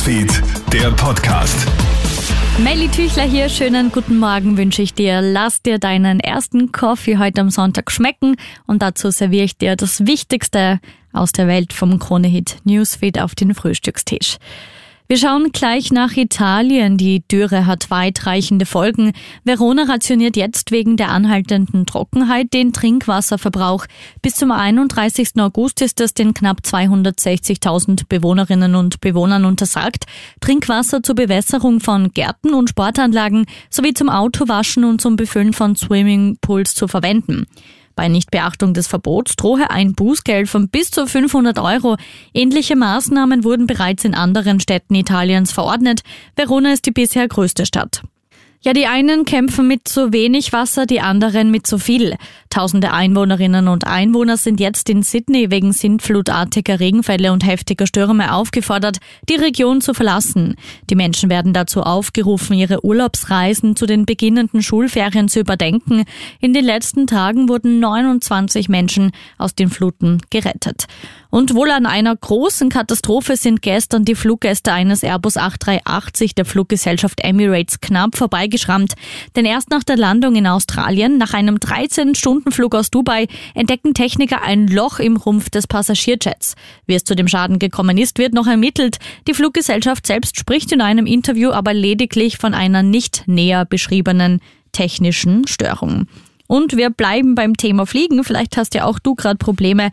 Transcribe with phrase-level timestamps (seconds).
[0.00, 1.68] Newsfeed, der Podcast.
[2.64, 5.20] Melly Tüchler hier, schönen guten Morgen wünsche ich dir.
[5.20, 8.36] Lass dir deinen ersten Kaffee heute am Sonntag schmecken
[8.66, 10.80] und dazu serviere ich dir das Wichtigste
[11.12, 14.38] aus der Welt vom Kronehit Newsfeed auf den Frühstückstisch.
[15.10, 16.96] Wir schauen gleich nach Italien.
[16.96, 19.10] Die Dürre hat weitreichende Folgen.
[19.42, 23.86] Verona rationiert jetzt wegen der anhaltenden Trockenheit den Trinkwasserverbrauch.
[24.22, 25.30] Bis zum 31.
[25.38, 30.04] August ist es den knapp 260.000 Bewohnerinnen und Bewohnern untersagt,
[30.40, 36.76] Trinkwasser zur Bewässerung von Gärten und Sportanlagen sowie zum Autowaschen und zum Befüllen von Swimmingpools
[36.76, 37.48] zu verwenden.
[38.00, 41.98] Bei Nichtbeachtung des Verbots drohe ein Bußgeld von bis zu 500 Euro.
[42.32, 46.00] Ähnliche Maßnahmen wurden bereits in anderen Städten Italiens verordnet.
[46.34, 48.00] Verona ist die bisher größte Stadt.
[48.62, 52.16] Ja, die einen kämpfen mit zu wenig Wasser, die anderen mit zu viel.
[52.50, 58.98] Tausende Einwohnerinnen und Einwohner sind jetzt in Sydney wegen sintflutartiger Regenfälle und heftiger Stürme aufgefordert,
[59.28, 60.56] die Region zu verlassen.
[60.90, 66.02] Die Menschen werden dazu aufgerufen, ihre Urlaubsreisen zu den beginnenden Schulferien zu überdenken.
[66.40, 70.86] In den letzten Tagen wurden 29 Menschen aus den Fluten gerettet.
[71.30, 77.20] Und wohl an einer großen Katastrophe sind gestern die Fluggäste eines Airbus 8380 der Fluggesellschaft
[77.20, 78.94] Emirates knapp vorbeigeschrammt.
[79.36, 81.60] Denn erst nach der Landung in Australien, nach einem
[82.40, 86.54] 13-Stunden-Flug aus Dubai, entdecken Techniker ein Loch im Rumpf des Passagierjets.
[86.86, 88.98] Wie es zu dem Schaden gekommen ist, wird noch ermittelt.
[89.28, 94.40] Die Fluggesellschaft selbst spricht in einem Interview aber lediglich von einer nicht näher beschriebenen
[94.72, 96.06] technischen Störung.
[96.50, 98.24] Und wir bleiben beim Thema Fliegen.
[98.24, 99.90] Vielleicht hast ja auch du gerade Probleme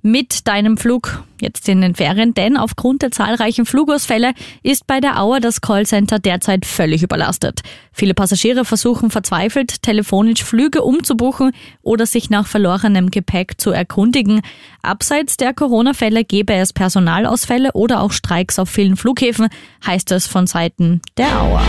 [0.00, 5.20] mit deinem Flug jetzt in den Ferien, denn aufgrund der zahlreichen Flugausfälle ist bei der
[5.20, 7.60] Auer das Callcenter derzeit völlig überlastet.
[7.92, 14.40] Viele Passagiere versuchen verzweifelt, telefonisch Flüge umzubuchen oder sich nach verlorenem Gepäck zu erkundigen.
[14.80, 19.48] Abseits der Corona-Fälle gäbe es Personalausfälle oder auch Streiks auf vielen Flughäfen,
[19.86, 21.62] heißt es von Seiten der Auer.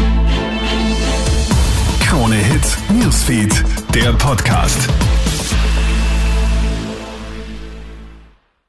[2.09, 3.53] Krone Hits, Newsfeed,
[4.02, 4.87] der Podcast.